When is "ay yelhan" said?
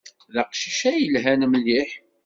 0.91-1.41